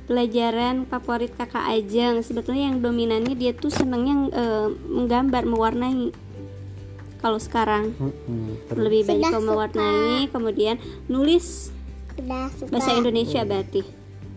Pelajaran 0.06 0.86
favorit 0.86 1.30
kakak 1.30 1.66
Ajeng 1.68 2.22
sebetulnya 2.22 2.70
yang 2.70 2.78
dominannya 2.78 3.34
dia 3.34 3.52
tuh 3.52 3.68
senengnya 3.68 4.14
eh, 4.30 4.68
menggambar 4.86 5.42
mewarnai. 5.44 6.14
Kalau 7.16 7.36
sekarang 7.36 7.90
terus? 8.68 8.78
lebih 8.78 9.02
banyak 9.04 9.26
Sudah 9.26 9.40
suka. 9.40 9.48
mewarnai 9.48 10.18
kemudian 10.30 10.76
nulis 11.06 11.74
Udah 12.14 12.46
suka. 12.50 12.70
bahasa 12.70 12.90
Indonesia 12.94 13.42
berarti. 13.42 13.82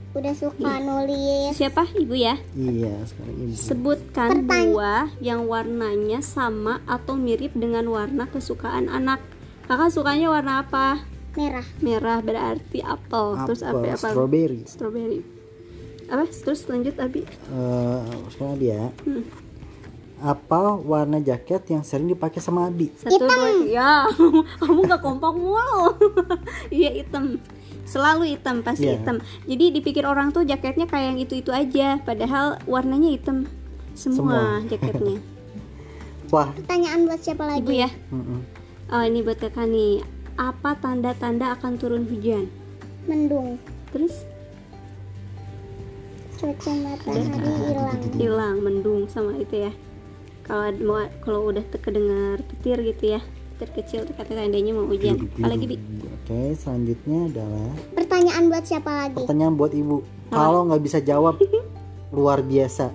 Udah 0.09 0.33
suka 0.33 0.71
nulis. 0.81 1.53
siapa? 1.53 1.85
Ibu 1.85 2.15
ya? 2.17 2.33
Iya, 2.51 3.05
sekarang 3.05 3.35
ibu. 3.39 3.53
sebutkan 3.53 4.29
Pertanya- 4.33 4.65
buah 4.65 5.05
yang 5.19 5.45
warnanya 5.45 6.19
sama 6.19 6.81
atau 6.83 7.13
mirip 7.13 7.53
dengan 7.53 7.85
warna 7.85 8.25
kesukaan 8.25 8.89
anak. 8.89 9.21
Kakak 9.63 9.93
sukanya 9.93 10.33
warna 10.33 10.65
apa? 10.65 11.05
Merah. 11.29 11.67
merah 11.79 12.19
berarti 12.19 12.81
apel. 12.81 13.37
Terus 13.45 13.61
apa 13.61 13.77
Apel, 13.77 13.93
apa 13.93 14.07
strawberry. 14.09 14.59
strawberry 14.65 15.21
apa 16.09 16.25
terus 16.27 16.65
lanjut 16.65 16.95
abi 16.95 17.21
Eh, 17.23 18.01
sekarang 18.29 18.57
dia. 18.57 18.89
Hmm. 19.01 19.23
Apa 20.19 20.75
warna 20.75 21.17
jaket 21.17 21.63
yang 21.69 21.79
sering 21.79 22.09
dipakai 22.09 22.37
sama 22.37 22.67
Abi? 22.67 22.91
satu 22.93 23.15
dua 23.17 23.31
tiga 23.31 23.71
ya 23.71 23.91
kamu 24.59 24.79
nggak 24.83 24.99
kompak 24.99 25.31
mulu 25.31 25.95
iya 26.75 26.91
hitam 26.93 27.39
selalu 27.85 28.27
hitam 28.29 28.59
pasti 28.59 28.83
Iya. 28.85 28.99
hitam 28.99 29.17
jadi 29.45 29.65
dipikir 29.71 30.03
orang 30.03 30.29
tuh 30.29 30.43
jaketnya 30.43 30.85
kayak 30.85 31.05
yang 31.07 31.19
itu 31.19 31.33
itu 31.35 31.49
aja 31.49 31.97
padahal 31.99 32.59
warnanya 32.65 33.09
hitam 33.09 33.47
semua, 33.93 34.59
Semua. 34.59 34.67
jaketnya 34.67 35.23
Wah, 36.29 36.51
Pertanyaan 36.53 37.07
buat 37.07 37.19
siapa 37.19 37.43
lagi? 37.45 37.59
ibu 37.59 37.71
ya 37.73 37.89
mm-mm. 38.11 38.39
oh 38.91 39.01
ini 39.01 39.19
buat 39.21 39.39
kakak 39.39 39.65
nih 39.65 40.03
apa 40.35 40.75
tanda-tanda 40.75 41.55
akan 41.55 41.79
turun 41.79 42.03
hujan 42.03 42.51
Mendung. 43.05 43.55
terus 43.89 44.27
Cuaca 46.39 46.71
matahari 46.73 47.21
hilang. 47.21 47.99
hilang 48.15 48.55
mendung 48.59 49.01
sama 49.05 49.35
itu 49.35 49.59
ya 49.61 49.71
kalau 50.41 50.71
mau 50.79 50.97
kalau 51.19 51.39
udah 51.45 51.61
te- 51.61 51.77
kedengar 51.77 52.39
petir 52.41 52.79
gitu 52.81 53.13
ya 53.13 53.21
petir 53.53 53.69
kecil 53.75 53.99
tuh 54.01 54.15
kata 54.15 54.33
tandanya 54.33 54.71
mau 54.71 54.87
hujan 54.87 55.27
apalagi 55.33 55.65
bi 55.67 55.77
Oke, 56.23 56.53
selanjutnya 56.53 57.19
adalah 57.27 57.73
Pertanyaan 57.91 58.43
buat 58.47 58.63
siapa 58.63 58.91
lagi? 58.95 59.17
pertanyaan 59.17 59.53
buat 59.55 59.73
ibu. 59.73 59.99
Kalau 60.29 60.61
nggak 60.63 60.79
bisa 60.79 60.99
jawab, 60.99 61.41
luar 62.15 62.39
biasa. 62.39 62.93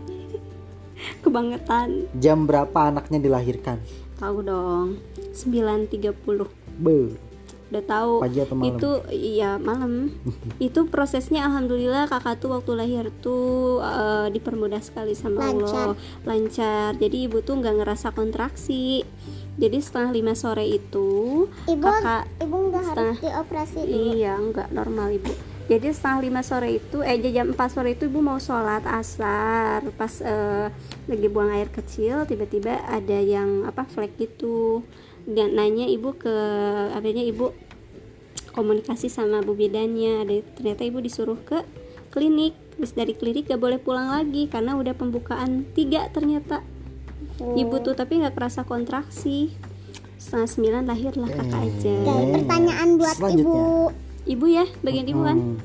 kebangetan 1.20 2.06
Jam 2.14 2.46
berapa 2.46 2.78
anaknya 2.86 3.18
dilahirkan? 3.18 3.82
tahu 4.14 4.40
dong 4.40 5.02
9.30 5.34 6.14
Be, 6.76 7.10
udah 7.72 7.84
tahu 7.88 8.12
pagi 8.20 8.38
atau 8.44 8.54
malam? 8.54 8.68
itu 8.76 8.90
iya 9.10 9.56
malam 9.56 10.12
itu 10.66 10.80
prosesnya 10.88 11.48
alhamdulillah 11.48 12.06
kakak 12.06 12.38
tuh 12.38 12.52
waktu 12.52 12.72
lahir 12.76 13.04
tuh 13.24 13.80
eh, 13.80 14.28
dipermudah 14.32 14.84
sekali 14.84 15.16
sama 15.16 15.50
Allah 15.50 15.96
lancar 16.28 16.96
jadi 17.00 17.28
ibu 17.30 17.40
tuh 17.40 17.60
nggak 17.60 17.82
ngerasa 17.82 18.12
kontraksi 18.12 19.02
jadi 19.54 19.78
setengah 19.78 20.10
lima 20.10 20.34
sore 20.34 20.66
itu 20.66 21.46
Ibu, 21.70 21.86
kakak 21.86 22.24
ibu 22.42 22.56
nggak 22.70 22.84
harus 22.90 23.16
dioperasi 23.22 23.80
dulu. 23.86 24.10
Iya, 24.18 24.32
enggak 24.34 24.68
normal 24.74 25.14
ibu. 25.14 25.30
Jadi 25.64 25.96
setengah 25.96 26.20
lima 26.20 26.42
sore 26.44 26.76
itu, 26.76 27.00
eh 27.00 27.16
jam 27.32 27.56
4 27.56 27.72
sore 27.72 27.96
itu 27.96 28.04
ibu 28.10 28.20
mau 28.20 28.36
sholat 28.36 28.84
asar. 28.84 29.80
Pas 29.96 30.12
eh, 30.20 30.68
lagi 31.08 31.26
buang 31.30 31.54
air 31.54 31.70
kecil, 31.72 32.26
tiba-tiba 32.28 32.84
ada 32.84 33.18
yang 33.22 33.64
apa 33.64 33.86
flek 33.88 34.18
gitu. 34.20 34.84
Dan 35.24 35.56
nanya 35.56 35.84
ibu 35.84 36.12
ke, 36.12 36.32
adanya 36.92 37.20
ibu 37.20 37.50
komunikasi 38.50 39.08
sama 39.08 39.40
bu 39.40 39.52
bidannya. 39.52 40.22
Ada 40.22 40.32
ternyata 40.54 40.82
ibu 40.82 41.00
disuruh 41.00 41.38
ke 41.38 41.64
klinik. 42.08 42.52
Terus 42.74 42.92
dari 42.92 43.14
klinik 43.14 43.46
gak 43.46 43.58
boleh 43.58 43.78
pulang 43.78 44.10
lagi 44.10 44.46
karena 44.46 44.74
udah 44.74 44.92
pembukaan 44.92 45.64
tiga 45.72 46.10
ternyata. 46.10 46.60
Ibu 47.34 47.82
tuh 47.82 47.94
tapi 47.94 48.18
nggak 48.18 48.34
kerasa 48.34 48.62
kontraksi. 48.62 49.50
Setengah 50.14 50.48
sembilan 50.48 50.82
lahirlah 50.84 51.28
kakak 51.28 51.60
aja. 51.62 51.94
Oke, 52.00 52.24
pertanyaan 52.32 52.88
buat 52.94 53.16
ibu. 53.28 53.90
Ibu 54.24 54.46
ya, 54.46 54.64
bagian 54.80 55.04
ibu 55.04 55.20
kan. 55.20 55.36
Hmm, 55.36 55.58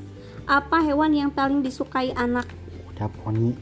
Apa 0.44 0.82
hewan 0.82 1.14
yang 1.14 1.30
paling 1.30 1.62
disukai 1.62 2.10
anak? 2.12 2.44
udah 2.90 3.08
poni. 3.16 3.54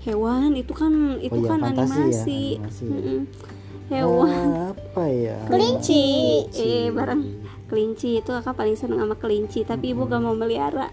Hewan 0.00 0.56
itu 0.56 0.72
kan 0.72 1.18
itu 1.20 1.34
Oh 1.34 1.44
iya, 1.44 1.50
kan 1.50 1.60
ya, 1.60 1.66
animasi. 1.68 2.40
animasi. 2.56 2.84
Mm-mm. 2.86 3.18
Hewan 3.90 4.46
Apa 4.98 5.14
ya? 5.14 5.38
kelinci. 5.46 6.02
Eh, 6.58 6.90
bareng 6.90 7.22
kelinci 7.70 8.18
itu 8.18 8.30
kakak 8.34 8.58
paling 8.58 8.74
seneng 8.74 8.98
sama 8.98 9.14
kelinci, 9.14 9.62
tapi 9.62 9.94
ibu 9.94 10.10
gak 10.10 10.18
mau 10.18 10.34
melihara. 10.34 10.90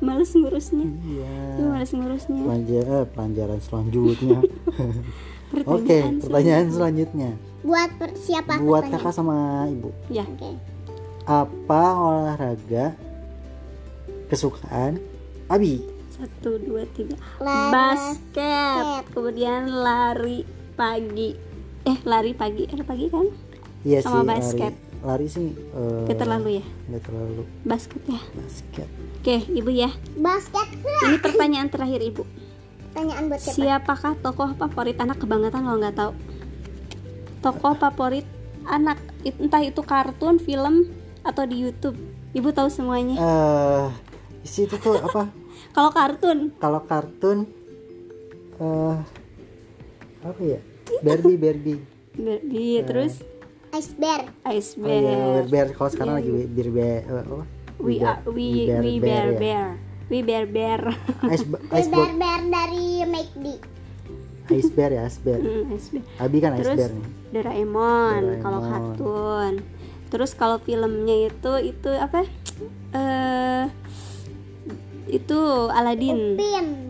males 0.00 0.32
ngurusnya. 0.32 0.88
Iya. 1.04 1.60
Ibu 1.60 1.68
males 1.68 1.92
ngurusnya. 1.92 2.40
Pelajaran, 2.40 2.96
eh, 2.96 3.06
pelajaran 3.12 3.60
selanjutnya. 3.60 4.38
Oke, 5.68 5.98
Pertanyaan 6.00 6.14
pertanyaan 6.24 6.66
selanjutnya. 6.72 7.30
Buat 7.60 7.90
per- 8.00 8.16
siapa? 8.16 8.56
Buat 8.64 8.88
pertanyaan? 8.88 9.04
kakak 9.04 9.12
sama 9.12 9.36
ibu. 9.68 9.90
Ya, 10.08 10.24
Oke. 10.24 10.56
Apa 11.28 11.82
olahraga 12.00 12.96
kesukaan 14.32 14.96
Abi? 15.52 15.84
satu 16.16 16.56
dua 16.64 16.88
tiga. 16.96 17.16
Lari 17.44 17.68
Basket. 17.72 19.04
Kemudian 19.12 19.68
lari 19.68 20.48
pagi. 20.78 21.49
Eh, 21.82 21.98
lari 22.04 22.32
pagi. 22.32 22.66
Eh, 22.66 22.82
pagi 22.82 23.06
kan? 23.08 23.26
Iya 23.80 24.04
Sama 24.04 24.20
sih, 24.20 24.28
basket. 24.28 24.74
lari. 24.74 24.88
Lari 25.00 25.26
sih 25.26 25.48
eh, 25.48 26.04
Gak 26.04 26.18
terlalu 26.18 26.60
ya. 26.60 26.64
nggak 26.86 27.02
terlalu 27.02 27.42
Basket 27.64 28.02
ya. 28.04 28.20
basket. 28.36 28.88
Oke, 29.16 29.36
ibu 29.48 29.70
ya. 29.70 29.88
Basket. 30.14 30.68
Ini 30.76 31.16
pertanyaan 31.18 31.68
terakhir 31.68 32.00
ibu. 32.02 32.28
Pertanyaan 32.84 33.24
buat 33.26 33.40
siapa? 33.40 33.56
Siapakah 33.56 34.12
tokoh 34.20 34.50
favorit 34.54 34.96
anak 34.98 35.16
kebangetan 35.16 35.64
lo 35.64 35.80
nggak 35.80 35.96
tahu? 35.96 36.12
Tokoh 37.40 37.74
favorit 37.74 38.28
anak 38.66 39.00
entah 39.22 39.62
itu 39.62 39.80
kartun, 39.80 40.36
film 40.36 40.92
atau 41.22 41.48
di 41.48 41.56
YouTube. 41.58 41.96
Ibu 42.30 42.52
tahu 42.52 42.68
semuanya. 42.68 43.16
Eh, 43.16 43.86
di 44.38 44.48
situ 44.50 44.76
tuh 44.76 45.00
apa? 45.00 45.32
Kalau 45.76 45.90
kartun, 45.90 46.52
Kalau 46.58 46.84
kartun 46.84 47.48
eh 48.58 48.96
apa 50.20 50.40
ya? 50.42 50.60
Barbie, 51.00 51.36
Barbie. 51.36 51.80
Barbie, 52.12 52.78
terus 52.84 53.12
Ice 53.72 53.92
Bear. 53.94 54.26
Ice 54.50 54.74
Oh 54.76 54.84
iya, 54.84 55.00
Bear. 55.00 55.44
Bear. 55.46 55.66
Kalau 55.72 55.90
sekarang 55.90 56.14
lagi 56.16 56.30
Bear 56.46 56.70
Bear 56.70 57.00
eh, 57.00 57.22
apa? 57.22 57.44
We 57.78 57.94
are 57.98 58.20
we 58.26 58.66
Bear 58.66 58.82
we 58.82 58.92
Bear 58.94 59.00
bear 59.00 59.26
ya. 59.26 59.38
bear. 59.38 59.66
We 60.10 60.18
bear 60.20 60.44
bear. 60.44 60.80
Ice, 61.34 61.46
Ice 61.72 61.88
Bear, 61.88 62.10
Bear 62.10 62.12
Bear 62.12 62.40
dari 62.44 62.86
McD. 63.04 63.46
Ice 64.50 64.70
Bear 64.70 64.90
ya, 64.90 65.02
Ice 65.06 65.20
Bear. 65.20 65.38
Hmm, 65.38 65.70
Ice 65.70 65.88
Bear. 65.88 66.02
Abi 66.18 66.36
kan 66.38 66.52
Ice 66.52 66.66
Terus 66.66 66.76
Bear 66.76 66.90
nih. 66.90 67.06
Doraemon, 67.30 68.22
kalau 68.42 68.58
Doraemon. 68.58 68.70
kartun. 68.98 69.52
Terus 70.10 70.30
kalau 70.34 70.58
filmnya 70.58 71.30
itu 71.30 71.52
itu 71.62 71.90
apa? 71.94 72.26
Eh 72.90 73.64
itu 75.08 75.38
Aladdin. 75.70 76.34
Upin. 76.34 76.89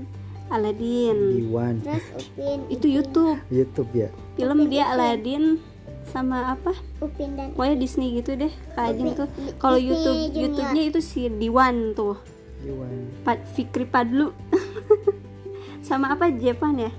Aladdin. 0.50 1.18
Iwan. 1.46 1.74
Terus 1.80 2.06
Upin. 2.18 2.58
Itu 2.68 2.86
YouTube. 2.90 3.38
YouTube 3.48 3.90
ya. 3.94 4.08
Film 4.34 4.66
dia 4.66 4.90
Aladdin 4.90 5.62
sama 6.10 6.58
apa? 6.58 6.74
Upin 6.98 7.38
dan 7.38 7.54
Pokoknya 7.54 7.76
Disney 7.78 8.18
gitu 8.18 8.34
deh. 8.34 8.52
Kak 8.74 8.94
Ajeng 8.94 9.14
tuh. 9.14 9.28
Kalau 9.62 9.78
Disney 9.78 9.90
YouTube 9.94 10.18
Junior. 10.18 10.42
YouTube-nya 10.42 10.82
itu 10.90 11.00
si 11.00 11.20
Diwan 11.30 11.94
tuh. 11.94 12.18
Iwan. 12.60 13.08
Pad, 13.24 13.38
Fikri 13.56 13.86
Padlu. 13.86 14.34
sama 15.86 16.12
apa 16.12 16.28
Jepan 16.30 16.76
ya? 16.76 16.92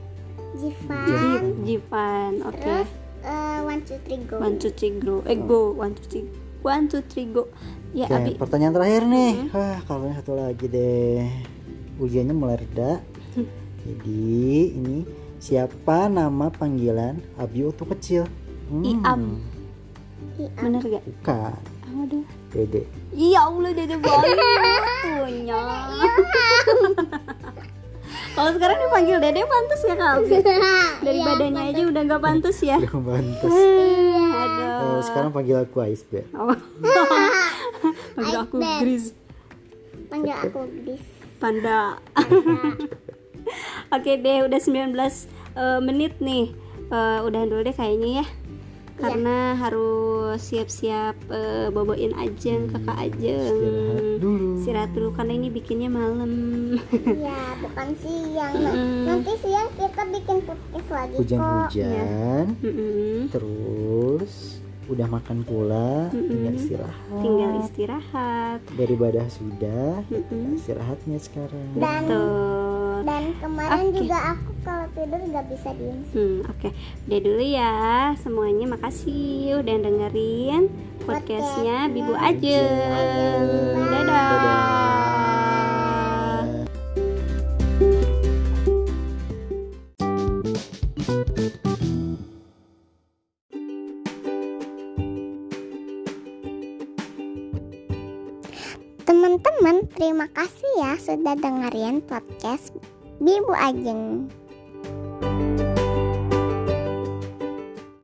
Jivan. 0.57 1.05
Jip, 1.07 1.43
Jipan. 1.63 2.31
Oke. 2.43 2.59
Terus 2.59 2.89
eh, 3.23 3.59
One 3.63 3.81
Two 3.87 3.97
Three 4.03 4.21
Go. 4.27 4.35
One 4.41 4.55
two 4.59 4.71
three 4.75 4.93
go. 4.99 5.15
Eh 5.23 5.37
go. 5.39 5.61
One 5.79 5.93
two 5.95 6.05
three. 6.11 6.25
One 6.61 6.85
two 6.91 7.01
three 7.07 7.27
go. 7.31 7.47
Ya 7.95 8.07
Oke, 8.07 8.15
Abi. 8.15 8.31
pertanyaan 8.35 8.73
terakhir 8.75 9.03
nih. 9.07 9.31
Wah, 9.55 9.79
kalau 9.87 10.07
ini 10.07 10.15
satu 10.19 10.35
lagi 10.35 10.65
deh. 10.67 11.27
Ujiannya 11.99 12.35
mulai 12.35 12.59
reda. 12.59 12.99
Jadi, 13.81 14.77
ini 14.77 14.97
siapa 15.41 16.05
nama 16.05 16.53
panggilan 16.53 17.17
Abi 17.41 17.65
waktu 17.65 17.85
kecil? 17.97 18.23
Hmm, 18.69 18.83
Iam. 18.85 19.21
Iya. 20.37 20.49
Bener 20.57 20.81
gak? 20.85 21.03
Bukan. 21.03 21.61
Aduh. 21.91 22.23
Dede. 22.51 22.83
Iya 23.11 23.39
Allah 23.47 23.71
dede 23.71 23.95
banget 23.99 24.37
punya. 25.19 25.59
Kalau 28.31 28.51
sekarang 28.55 28.77
dipanggil 28.79 29.17
dede 29.19 29.43
pantas 29.43 29.81
ya 29.83 29.95
kak 29.99 30.11
Abi? 30.19 30.35
Dari 31.03 31.19
Iya, 31.19 31.25
badannya 31.27 31.63
aja 31.67 31.81
udah 31.83 32.01
nggak 32.07 32.21
pantas 32.23 32.57
ya. 32.63 32.77
Yang 32.79 33.01
pantas. 33.03 33.51
Aduh. 33.51 34.71
Oh, 34.81 34.99
sekarang 35.03 35.29
panggil 35.35 35.57
aku 35.59 35.77
Ice 35.91 36.03
Bear. 36.07 36.25
Oh. 36.31 36.55
Panggil 38.15 38.37
aku 38.39 38.55
Gris. 38.83 39.05
Panggil 40.07 40.35
aku. 40.35 40.59
Panda. 41.41 41.97
Panda. 42.13 43.01
Oke 43.91 44.15
deh, 44.15 44.47
udah 44.47 44.55
19 44.55 44.95
eh, 44.95 45.79
menit 45.83 46.15
nih. 46.23 46.55
Eh, 46.91 47.19
udahan 47.27 47.51
dulu 47.51 47.61
deh 47.67 47.75
kayaknya 47.75 48.23
ya. 48.23 48.25
Karena 48.95 49.57
harus 49.59 50.39
siap-siap 50.39 51.17
eh, 51.27 51.67
boboin 51.75 52.15
Ajeng, 52.15 52.71
kakak 52.71 53.11
Ajeng. 53.11 53.51
Istirahat 53.51 54.23
dulu. 54.23 54.49
Istirahat 54.63 54.91
dulu 54.95 55.09
karena 55.11 55.33
ini 55.35 55.47
bikinnya 55.51 55.89
malam. 55.91 56.31
Iya, 56.87 57.39
bukan 57.59 57.87
siang. 57.99 58.53
Nanti 59.11 59.31
siang 59.43 59.67
kita 59.75 60.01
bikin 60.07 60.37
podcast 60.47 60.87
lagi 60.87 61.15
kok. 61.15 61.19
Hujan-hujan, 61.19 62.45
Mm-mm. 62.63 63.27
terus 63.27 64.63
udah 64.87 65.07
makan 65.07 65.43
pula, 65.47 66.11
tinggal 66.11 66.55
istirahat. 66.55 67.19
Tinggal 67.19 67.51
istirahat. 67.63 68.59
Beribadah 68.75 69.27
sudah, 69.31 70.03
istirahatnya 70.55 71.19
sekarang. 71.19 71.67
Dan 71.79 72.03
Dan 73.01 73.33
kemarin 73.41 73.89
Oke. 73.89 73.97
juga 74.05 74.17
aku 74.37 74.49
kalau 74.61 74.85
tidur 74.93 75.21
nggak 75.25 75.45
bisa 75.49 75.69
diem. 75.73 75.99
Hmm, 76.13 76.37
oke. 76.45 76.69
Udah 77.09 77.19
dulu 77.25 77.43
ya. 77.43 77.73
Semuanya 78.21 78.65
makasih 78.69 79.57
udah 79.57 79.75
dengerin 79.81 80.69
podcastnya 81.01 81.89
Bibu 81.89 82.13
Ajeng. 82.13 83.73
Dadah. 83.73 84.21
Teman-teman, 84.21 85.00
sudah 101.01 101.33
dengerin 101.33 102.05
podcast 102.05 102.77
Bibu 103.17 103.57
Ajeng. 103.57 104.29